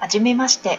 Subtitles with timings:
[0.00, 0.78] はじめまして、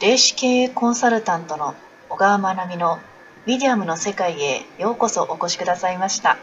[0.00, 1.74] 霊視経営コンサルタントの
[2.08, 2.98] 小川まなみの
[3.46, 6.38] ウィディアムの世界へようこそお越しくださいました。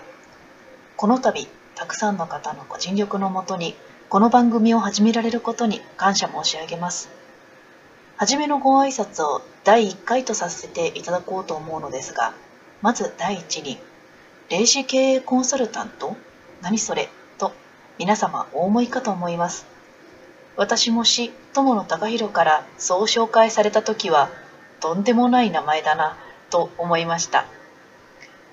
[0.97, 3.75] この度、たくさんの方のご尽力のもとに、
[4.07, 7.09] この番組を始められることに感謝申し上げます。
[8.17, 12.35] はじめのご挨拶を第1回とさせていただこうと思うのですが、
[12.83, 13.79] まず第一に、
[14.49, 16.15] 霊視経営コンサルタント？
[16.61, 17.09] 何それ？
[17.39, 17.51] と
[17.97, 19.65] 皆様お思いかと思います。
[20.57, 24.29] 私もし友野隆弘からそう紹介された時は
[24.79, 26.17] とんでもない名前だな
[26.49, 27.45] と思いました。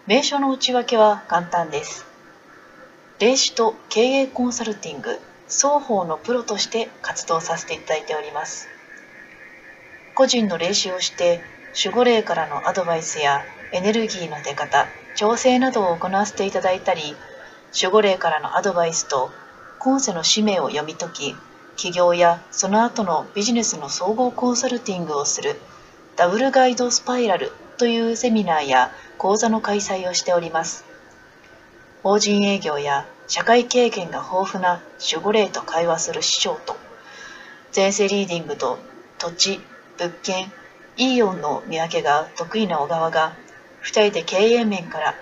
[0.06, 2.06] 名称の内訳は簡単です。
[3.20, 8.66] 霊視と経営コンサルティング双方のプロとして活動させていただいております。
[10.14, 11.40] 個人の霊視をして
[11.84, 13.42] 守護霊からのアドバイスや
[13.72, 17.16] エネルギーの出方調整などを行わせていただいたり
[17.80, 19.30] 守護霊からのアドバイスと
[19.78, 21.36] 今世の使命を読み解き
[21.76, 25.56] 起業やその後のビジネスの総合コンサルティングをする
[26.16, 30.84] ダブルガイドスパイラルというセミナーや講座の開催をしております。
[32.02, 36.76] 法人営業や社会経験が豊富な守護霊と会話する師匠と
[37.74, 38.78] 前世リーディングと
[39.18, 39.60] 土地
[39.98, 40.52] 物件
[40.96, 43.34] イーオンの見分けが得意な小川が
[43.84, 45.14] 2人で経営面から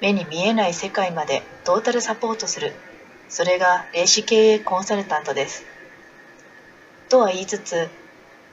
[0.00, 2.72] 目に見えない世界までトータルサポートする
[3.28, 5.64] それが霊視経営コンサルタントです。
[7.08, 7.88] とは言いつつ、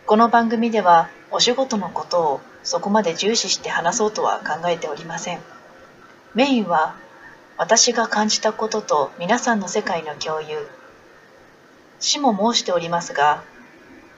[0.05, 5.41] この番組ではお仕事のことをそこまで重視して話そうとは考えておりません。
[6.33, 6.95] メインは
[7.57, 10.67] 私が感じたことと皆さんの世界の共有。
[11.99, 13.43] 死も申しておりますが、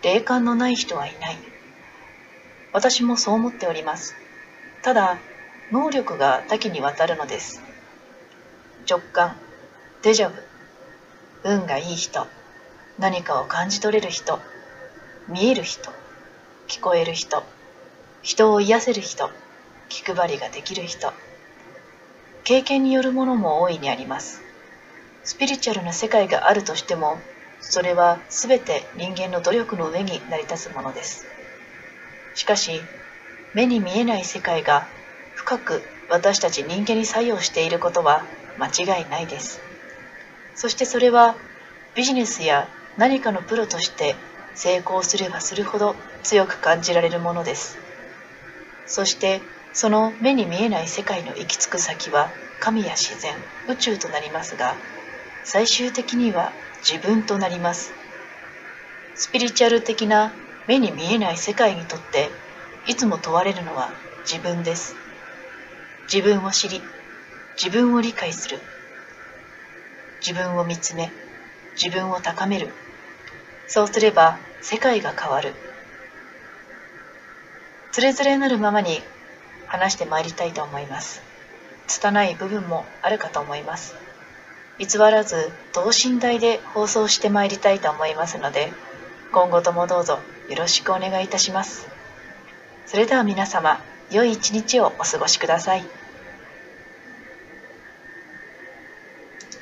[0.02, 1.38] 霊感のない人はいない。
[2.72, 4.16] 私もそう思っております。
[4.82, 5.18] ただ、
[5.72, 7.62] 能力が多岐にわたるのです。
[8.90, 9.36] 直感、
[10.04, 10.36] デジャブ
[11.46, 12.28] 運がいい人。
[13.00, 14.38] 何かを感じ取れる人。
[15.30, 15.92] 見える人。
[16.68, 17.42] 聞こえる人。
[18.22, 19.30] 人を癒せる人。
[19.88, 21.14] 気配りができる人。
[22.44, 24.42] 経験によるものも大いにあります。
[25.24, 27.18] スピリチュアルな世界があるとしても
[27.62, 31.26] それは全て人間の努力の上に成り立つものです。
[32.36, 32.82] しかし
[33.54, 34.86] 目に見えない世界が
[35.34, 38.26] 深く私たち人間に作用していることは
[38.60, 39.73] 間違いないです。
[40.56, 41.36] そしてそれは
[41.96, 44.16] ビジネスや何かのプロとして
[44.56, 47.78] 成功すればするほど強く感じられるものです。
[48.86, 49.42] そして
[49.74, 53.34] その目に見えない世界の行き着く先は神や自然、
[53.68, 54.76] 宇宙となりますが、
[55.44, 57.92] 最終的には自分となります。
[59.16, 60.32] スピリチュアル的な
[60.68, 62.30] 目に見えない世界にとって
[62.88, 63.92] いつも問われるのは
[64.24, 64.96] 自分です。
[66.12, 66.82] 自分を知り、
[67.62, 68.60] 自分を理解する。
[70.26, 71.12] 自分を見つめ
[71.76, 72.70] 自分を高める。
[73.68, 75.54] そうすれば世界が変わる。
[77.92, 79.02] つれづれなるままに
[79.68, 81.22] 話してまいりたいと思います。
[81.88, 83.96] 拙い部分もあるかと思います。
[84.80, 88.72] 偽らず等身大で放送してまいりたいと思いますので
[89.32, 90.20] 今後ともどうぞ
[90.50, 91.88] よろしくお願いいたします。
[92.86, 96.03] それでは皆様良い一日をお過ごしください。